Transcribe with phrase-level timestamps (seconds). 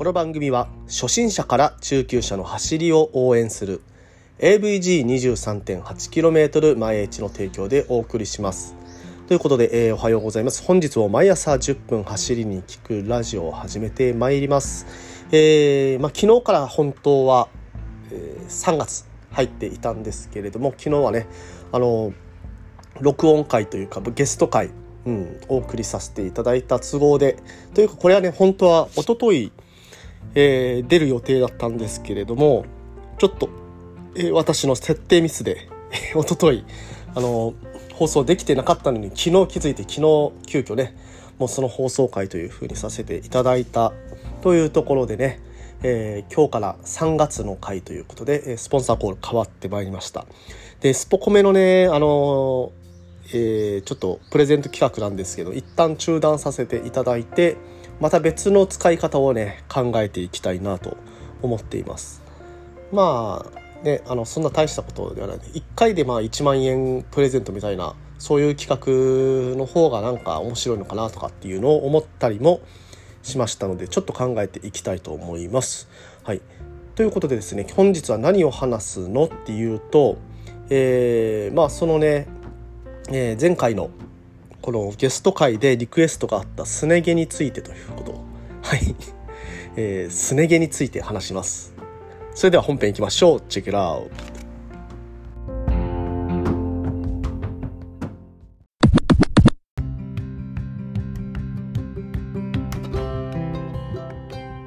[0.00, 3.82] この番組は初心者から中級者の走りを応援する
[4.38, 8.74] AVG23.8km 前地の提供でお送りします。
[9.28, 10.64] ということで、えー、おはようございます。
[10.64, 14.86] 本日も毎朝10分走りに聞くラジオを始めてまいります。
[15.32, 17.50] えー、まあ、昨日から本当は、
[18.10, 21.26] えー、3月入っていたんですけれども昨日はね
[21.72, 22.14] あの
[23.02, 24.70] 録音会というかゲスト会
[25.04, 27.36] うん、お送りさせていただいた都合で
[27.74, 29.52] というかこれはね本当は一昨日、
[30.34, 32.64] えー、出る予定だったんですけれども
[33.18, 33.48] ちょっと、
[34.14, 35.68] えー、私の設定ミスで
[36.14, 36.64] 一昨日
[37.14, 37.54] あの
[37.94, 40.00] 放送できてなかったのに昨日気づいて昨日
[40.46, 40.96] 急遽ね
[41.38, 43.92] もうその放送回というふうにさせていただいた
[44.42, 45.40] というところでね、
[45.82, 50.26] えー、今日から3月の回ということでスポンサーコール変わってまいりました。
[50.80, 52.72] でスポコメのねあの
[53.32, 57.56] えー、ちょっとプレゼント企画なんですけど一旦中断させていただいて
[58.00, 60.96] また別の使い方をね考えていきたいなと
[61.42, 62.22] 思っています。
[62.92, 65.38] まあねあのそんな大したことではない。
[65.38, 72.60] 1回でまあ1万円プレゼントみたいなそういう企画の方がなんか面白いのかなとかっていうのを思ったりも
[73.22, 75.88] しましたのでちょっと考えていきたいと思います。
[76.24, 76.40] はい、
[76.94, 80.18] ということでですね本日は何を話すのっていうと、
[80.68, 82.26] えー、まあそのね
[83.12, 83.90] えー、前回の
[84.62, 88.12] このゲスト会でリクエストがあったすね毛についてということ。
[88.62, 88.94] はい、
[89.76, 91.74] えー、すね毛について話します。
[92.34, 93.42] それでは本編いきましょう。
[93.48, 94.10] チェックラウ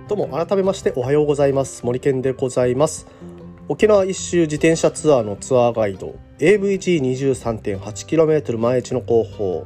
[0.07, 1.85] どうも改めましておはようございます。
[1.85, 3.07] 森健でございます。
[3.73, 9.65] 沖縄一周自転車ツアーのツアーガイド AVG23.8km 前地の広報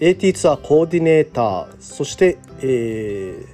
[0.00, 3.46] AT ツアーコーディネーターそして、えー、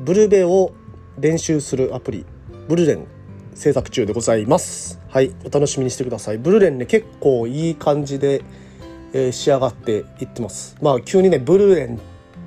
[0.00, 0.74] ブルベを
[1.18, 2.26] 練習するアプリ
[2.68, 3.06] ブルレン
[3.54, 5.00] 制作中でございます。
[5.08, 6.38] はいお楽しみにしてください。
[6.38, 8.42] ブルレンね結構いい感じで、
[9.14, 10.76] えー、仕上がっていってます。
[10.82, 12.00] まあ急にねブルレンっ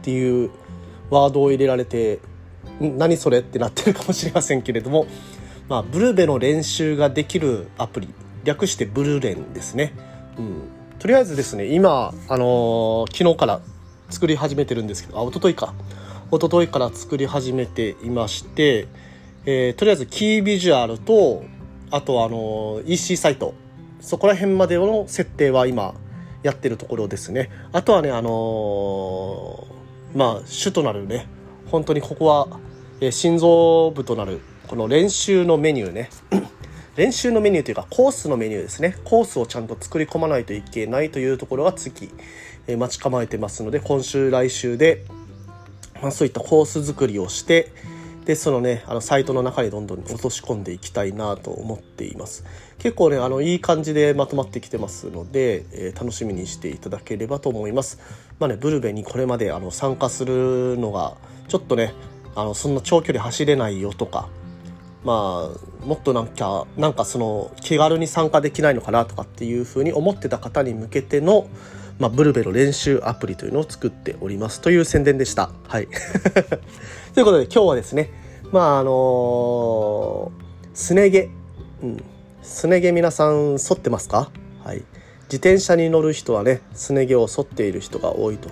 [0.04, 0.52] ていう
[1.10, 2.20] ワードを入れられて
[2.80, 5.08] 何それってなってるかもしれませんけれども
[5.70, 8.10] まあ、ブルーベの練習ができるアプリ。
[8.44, 9.94] 略してブルーレンですね、
[10.38, 10.64] うん、
[11.00, 13.62] とりあえずですね今、あのー、昨日から
[14.10, 15.74] 作り始めてるんですけどあ一昨日か。
[16.32, 18.88] 一昨日から作り始めていまして、
[19.46, 21.44] えー、とりあえずキービジュアルと
[21.92, 23.54] あとあのー、EC サイト。
[24.02, 25.94] そこら辺までの設定は今
[26.42, 27.50] やってるところですね。
[27.72, 29.66] あとはねあの
[30.14, 31.28] まあ主となるね。
[31.72, 32.60] 本当にここは、
[33.00, 34.42] え心臓部となる
[34.74, 36.10] この練習のメニューね。
[36.98, 38.98] 練習のメニューというかコースのメニューですね。
[39.04, 42.10] コースをちゃんと作り込まないといけないというところが次、
[42.66, 45.06] えー、待ち構えてますので今週来週で、
[46.02, 47.72] まあ、そういったコース作りをして
[48.26, 52.44] でそのねあのサイトの中にどんどん落とし込んでいきたいなと思っています。
[52.80, 58.00] 結構ねあのいい感じでまとまってきてますので、えー、楽しみにしていただければと思います。
[58.40, 61.16] まあねブルベにこれまであの参加するのが
[61.48, 61.94] ちょっとね
[62.34, 64.30] あのそんな長距離走れないよとか
[65.04, 71.48] まあ、もっとなんか、なんかその気軽に参加できないのかなとかっていうふうに思ってた方に向けての、
[72.00, 75.52] まあ、ブルベの練習アプリというのを作っておりますという宣伝でした。
[75.68, 75.88] はい。
[77.14, 78.12] ということで今日はですね、
[78.52, 80.32] まああのー、
[80.74, 81.30] すね毛、
[81.84, 82.04] うん、
[82.42, 84.32] すね毛皆さん剃ってますか？
[84.64, 84.84] はい。
[85.26, 88.50] 自転車に乗る人はね、すね毛を剃っている人が多いと。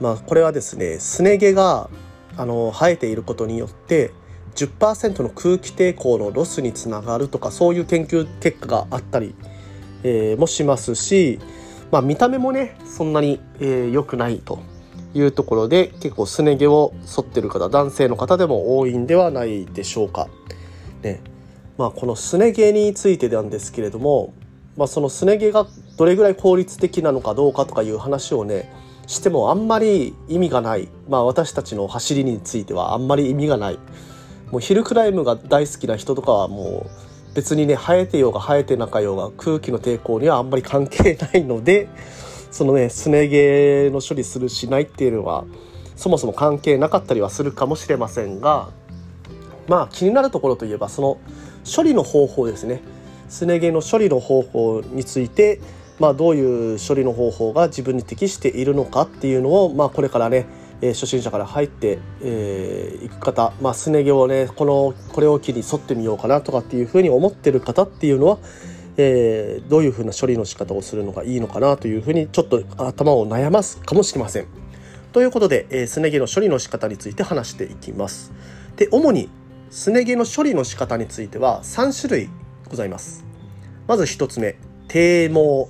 [0.00, 1.90] まあこれはですね、すね毛が、
[2.36, 4.12] あの、生えていることによって、
[4.58, 9.34] 10%の空気抵抗のロスにつながるとかそういう研究結果があったり、
[10.02, 11.38] えー、もしますし、
[11.92, 14.58] まあ、見た目もねそんなに良、えー、くないと
[15.14, 20.28] いうところで結構すね毛を剃ってる方男性の方でも多いんではないでしょうか。
[21.02, 21.20] ね。
[21.78, 24.34] まあ、このすね毛についてなんですけれども、
[24.76, 28.72] まあ、そのすね毛がどれぐらい効率的なのかどうかとかいう話をね
[29.06, 33.78] してもあんまり意味がない、まあ、私たちの走りについてはあんまり意味がない。
[34.50, 36.86] もうヒルクライムが大好きな人とかはも
[37.32, 41.88] う別にね生えてようが生えてなかようが空気の抵抗にはあんまり関係ないので
[42.50, 45.44] そのねすね毛の処理するしないっていうのは
[45.96, 48.70] そもそも関係なかったりはするかもしれませんが
[49.66, 51.18] まあ気になるところといえばその
[51.64, 52.80] 処理の方法ですね。
[53.28, 55.60] すね毛の処理の方法について
[55.98, 60.46] まあ、どういう処理の方法が自分に適しているのかっていうのを、まあ、これからね
[60.80, 68.38] えー、初心者から入って、えー、く方、まあ、すね毛をねこのこれを機に沿ってみようかなとかっていうふうに思ってる方っていうのは、
[68.96, 74.46] えー、どういうふうな処理の仕方をするのがいいのかなというふうにちょっと頭を悩ますかもしれません。
[75.12, 78.32] ということで、えー、すね毛の処理の仕方について話していきます。
[78.76, 79.28] で主に
[79.70, 82.30] すね毛の処理の仕方については3種類
[82.68, 83.24] ございます
[83.86, 85.68] まず1つ目低毛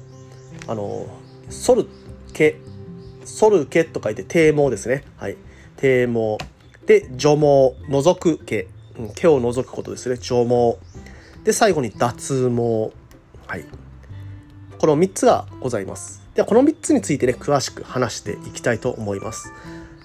[0.67, 1.07] あの
[1.49, 1.89] 剃る
[2.33, 2.57] 毛
[3.29, 5.05] 剃る毛と書いて低毛ですね。
[5.17, 5.37] はい。
[5.77, 6.39] 低毛
[6.87, 7.77] で除毛。
[7.91, 8.67] 除く毛、
[8.99, 10.17] うん、毛を除くことですね。
[10.17, 10.79] 除毛。
[11.45, 12.93] で最後に脱毛。
[13.47, 13.65] はい。
[14.79, 16.23] この3つがございます。
[16.35, 19.53] ではこの3つについてね詳しく話していきたいと思います。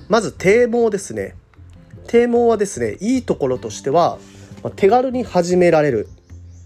[0.09, 1.35] まず低毛ですね。
[2.07, 4.17] 低毛はですねいいところとしては
[4.75, 6.09] 手軽に始められる。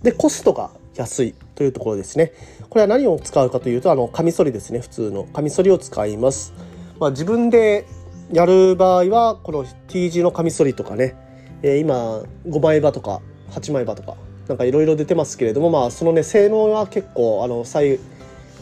[0.03, 1.35] でコストが安い。
[1.57, 2.33] というところですね。
[2.69, 4.79] これは何を使うかというとあのカミソリですね。
[4.79, 5.23] 普通の。
[5.23, 6.53] カミソリを使います、
[6.99, 7.85] まあ、自分で
[8.31, 11.15] やる場合はこの T 字のカミソリとかね、
[11.63, 13.21] えー、今5枚刃とか
[13.51, 14.15] 8枚刃とか
[14.47, 17.99] なんかいろいろ出てますけれどもまあそのね性能は結構あの左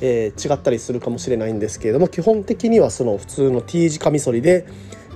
[0.02, 4.68] えー、違ったりするかもしれないんですけれども基本的にはその普通の T 字カミソリで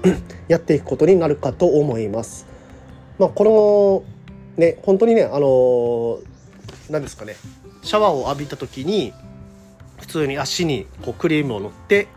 [0.48, 2.48] やっていくことになるかと思います。
[3.18, 4.06] まあ、こ
[4.56, 6.20] のね本当にねあの
[6.90, 7.36] 何ですかね。
[7.81, 9.14] シャワーを浴びた時に
[10.00, 12.08] 普通に足にこうクリームを塗って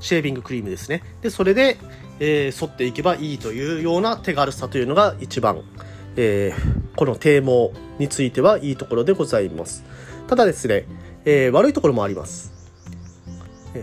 [0.00, 1.02] シェービングクリームですね。
[1.22, 1.78] でそれで、
[2.20, 5.62] えー、剃っていけばいいというような手軽さというのが一番、
[6.16, 9.84] えー、この低毛についてはいいところでございます。
[10.28, 10.86] ただですね、
[11.24, 12.52] えー、悪いところもあります。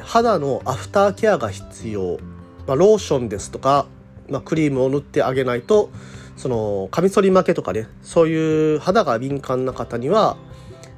[0.01, 2.17] 肌のアフターケアが必要、
[2.65, 3.85] まあ、ローションですとか、
[4.29, 5.91] まあ、クリームを塗ってあげないと
[6.35, 10.37] そのカミソリ負けとかねそういう肌が敏感な方には、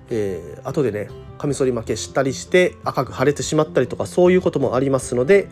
[0.09, 5.49] えー、後でねカミソリ負けしたりして赤く腫れてしまったりとかそういうこともありますので、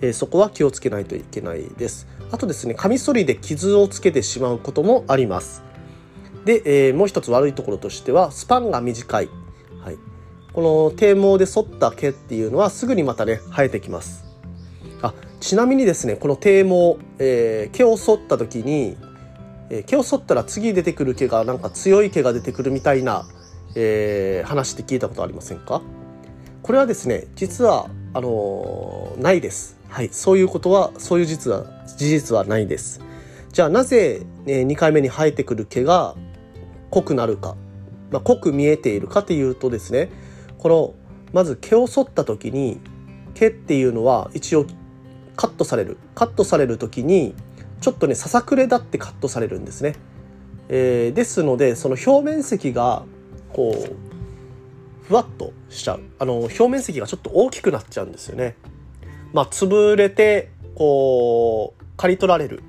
[0.00, 2.06] えー、そこは気をつけないといけないです。
[2.30, 5.62] あとですねカミソリで傷をつけてしまうこともあります。
[6.44, 9.28] で、えー、もう一つ悪いところとしてはスパンが短い、
[9.82, 9.98] はい、
[10.52, 14.24] この低毛で剃った毛っていうのはすぐにまたね生えてきます。
[15.02, 18.96] あちなみにですねこの低毛、えー、毛を剃った時に
[19.70, 23.26] え、毛を剃ったら次出てくる毛がなんか強い毛が出てくるみたいな、
[23.76, 25.82] えー、話って聞いたことありませんか？
[26.62, 29.78] これはですね実はあのー、ないです。
[29.88, 33.00] はい、そういうことはそういう実は事実はないです。
[33.52, 36.16] じゃあなぜ、ね、2回目に生えてくる毛が
[36.90, 37.56] 濃くなるか、
[38.10, 40.10] まあ、濃く見えているかというとですね
[40.58, 40.94] この
[41.32, 42.80] まず毛を剃った時に
[43.34, 44.66] 毛っていうのは一応
[45.36, 47.34] カットされるカットされる時に
[47.80, 49.94] ちょっとねささくれだってカットされるんですね。
[50.68, 53.04] えー、ですのでその表面積が
[53.52, 53.96] こう
[55.06, 58.56] ふわっとしちゃうあの表面積がちょっと大きくなっちゃうんですよね。
[59.32, 62.62] まあ、潰れてこう刈り取られる、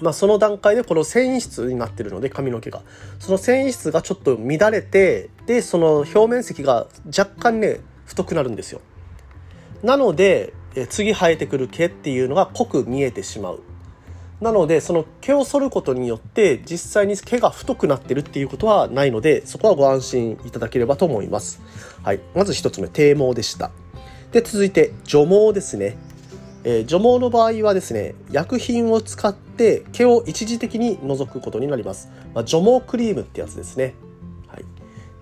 [0.00, 2.82] まあ、その段階でこの繊維質になってるので髪の毛が
[3.18, 8.80] その繊維質がちょっと乱れてでその表面積が若干ね太くなるんですよ。
[9.82, 10.54] なので
[10.88, 13.62] 次生えてくる毛っていうのが濃く見えてしまう
[14.44, 21.62] なのでその毛を剃ることによって実際に毛が太くなってるっていうことはないのでそこはご安心いただければと思います。
[22.02, 23.70] はい、まず1つ目低毛でした。
[24.32, 25.96] で続いて除毛ですね。
[26.62, 32.10] えー、除毛の場合はですね薬品を使って毛を一時的に除くことになります。
[32.34, 33.94] まあ、除毛クリームってやつですね。
[34.46, 34.64] はい、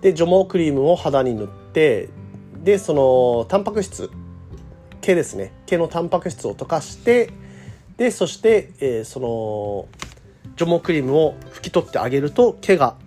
[0.01, 2.09] で除毛クリームを肌に塗って
[2.61, 4.09] でそのタンパク質
[4.99, 7.31] 毛ですね毛のタンパク質を溶かして
[8.03, 9.87] でそして、えー、その
[10.57, 12.97] 除毛クリームを拭き取ってあげると毛が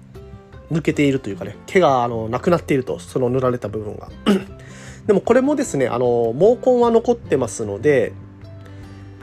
[0.73, 4.09] 抜けているというかね毛があのなくなっているとその塗られた部分が。
[5.07, 8.15] でもこれもですねあの毛根は残ってますので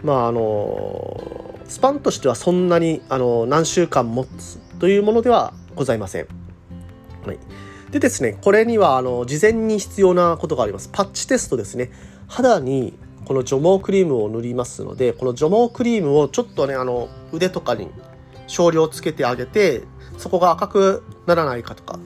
[0.03, 6.27] まああのスパンとしてはそんなにあの何週間持つというものではございません、
[7.25, 7.39] はい、
[7.89, 10.89] でですねこれにはあの事前に必要なことがあります。
[10.93, 11.89] パッチテストですね。
[12.27, 12.93] 肌に
[13.25, 17.89] この除毛クリームを塗りますのでこの除毛クリームをちょっとねあの腕とかに
[18.47, 19.83] 少量つけてあげて
[20.17, 21.99] そこが赤くならないかとか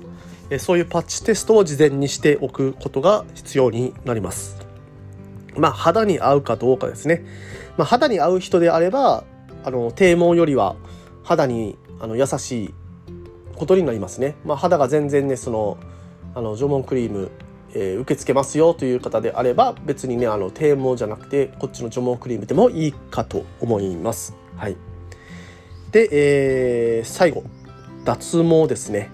[0.60, 4.66] そういうパッチテストを事前にしておくことが必要になります。
[5.58, 7.26] まあ肌に合うかどうかですね、
[7.78, 9.26] まあ、肌に合う人であれば
[9.64, 10.76] あの低毛よりは
[11.24, 12.74] 肌にあの優しい
[13.56, 15.78] ことになりますね、まあ、肌が全然ねその
[16.36, 17.32] あの除毛クリーム
[17.80, 24.36] えー、受け付けますよという方であれば別にねあの低毛じゃなくてこっちの除毛クリームでもいいかと思います。
[24.56, 24.78] はい、
[25.92, 27.44] で、えー、最後
[28.04, 29.12] 脱毛ですね。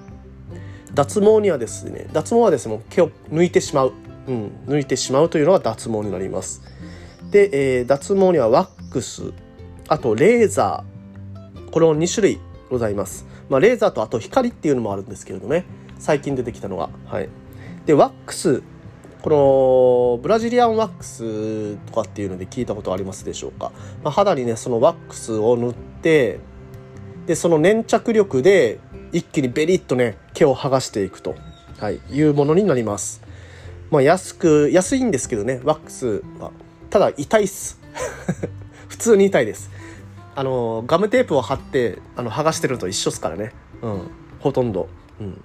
[0.93, 3.93] 脱毛にはですね脱毛はですね毛を抜いてしまう、
[4.27, 6.61] うん、抜いてしまうというのが脱毛になります。
[7.31, 9.33] で、えー、脱毛にはワックス
[9.89, 12.39] あとレーザーこの2種類
[12.69, 13.25] ございます。
[13.49, 15.65] まあ、レーザーとあと光っていうのもあるんですけれどね
[15.99, 16.89] 最近出てきたのが。
[17.07, 17.27] はい
[17.85, 18.63] でワックス
[19.21, 19.29] こ
[20.17, 23.71] のブラジリアンワックスとかっていうので聞いたことありますでしょうか、
[24.03, 26.39] まあ、肌にねそのワックスを塗って
[27.25, 28.79] でその粘着力で
[29.13, 31.35] 一気にベリッとね毛を剥がしていくと、
[31.79, 33.21] はい、いうものになります。
[33.91, 36.23] まあ安く安いんですけどねワックス。
[36.39, 36.51] は
[36.89, 37.79] ただ痛いっす。
[38.89, 39.71] 普通に痛いです。
[40.35, 43.53] あのガムテープを貼ってあの剥がしてるのと一緒ですからね。
[43.81, 44.01] うん
[44.39, 44.89] ほとんど。
[45.21, 45.41] うん。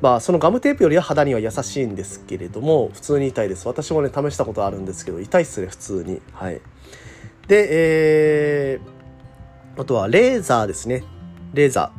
[0.00, 3.66] まあそのガムテープよりは肌には優しいんですけれども普通に痛いです。
[3.66, 6.20] 私もね試したことあるんですけど痛いっすね普通に。
[6.32, 6.60] はい。
[7.48, 11.04] でえー、あとはレーザーですね。
[11.54, 11.92] レーザ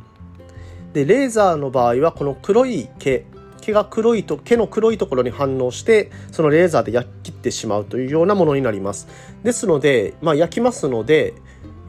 [0.91, 0.93] ー。
[0.93, 3.25] でレーザーの場合はこの黒い毛
[3.61, 9.07] 毛が黒いと毛の黒いところに反応してそのレーザーで焼き切ってしまうというようなものになります。
[9.43, 11.33] ですので、まあ、焼きますので、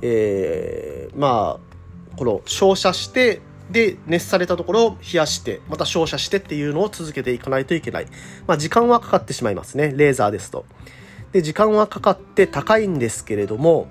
[0.03, 3.41] えー、まあこの照射して
[3.71, 8.07] で熱されたところを冷やしてまた照射してっていうのを続けていかないといけない、
[8.47, 9.93] まあ、時間はかかってしまいますね。
[9.95, 10.65] レーザーですと。
[11.33, 13.87] で時間はかかって高いんですけれども、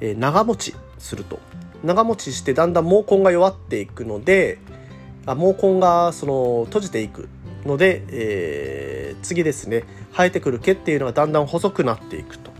[0.00, 1.38] えー、長持ちすると。
[1.84, 4.58] 長持ちしてだんだん毛根が弱っていくので
[5.24, 7.28] あ毛根がその閉じていく
[7.64, 9.84] ので、えー、次ですね。
[10.12, 12.50] 生えてくる毛っていうのがだんだん細くなっていくと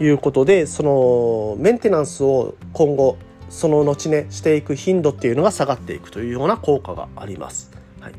[0.00, 3.16] いうことでそのメンテナンスを今後
[3.50, 7.70] その後ねしていく頻度っていうのが下がっていくというような効果があります。
[8.00, 8.12] はい、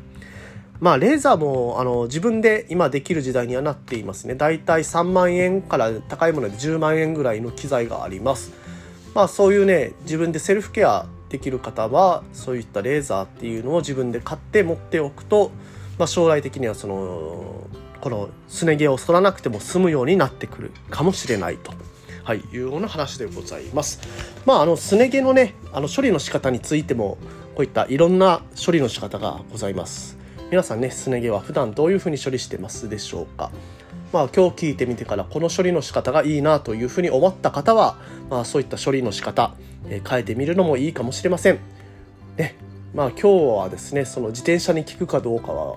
[0.80, 4.34] まあレーザーもあの自分で今できる時代にはなっていますね。
[4.34, 8.52] だいたい3万円から高いもので10万円ぐらいの機材があります。
[9.14, 15.52] まあそういうね自分でセルフケアできる方はそういったレーザーっていうのを自分で買って持っておくと、
[15.98, 17.68] まあ、将来的にはその
[18.00, 21.72] このすね毛を剃らなくても済むようになってくるかもしれないと。
[22.22, 24.00] はい、いうような話でございます。
[24.46, 27.18] まあ、あの、すね毛のね、あの、処理の仕方についても、
[27.54, 30.16] こういったいろんな処理の仕方がございます。
[30.50, 33.50] 皆さんね、すね毛は普段どういうふうに処理してますでしょうか。
[34.12, 37.96] まあ、今日聞いてみてからこの処理の仕方がいいなというふうに思った方は、
[38.28, 39.54] まあ、そういった処理の仕方、
[39.88, 41.58] えー、変えてみるのもいいかもしれません。
[42.36, 42.56] ね、
[42.94, 45.76] まあ今日はですね、その自転車に効くかどうかは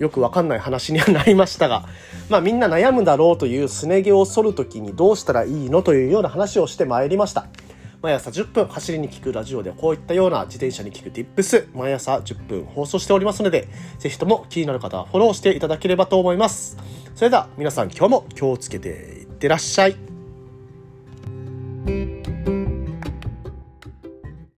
[0.00, 1.84] よくわかんない話にはなりましたが、
[2.28, 7.46] まあみんな悩むだろうというすね毛を剃るときにどうしたらいいのというような話をしてまいりました。
[8.02, 16.78] 毎朝10分走りに聞くラジオでこういったような自転車に聞く Tips 毎朝10分放送しておりますので、ぜひとも気になる方はフォローしていただければと思います。
[17.14, 20.09] それでは皆さん今日も気をつけていってらっしゃい。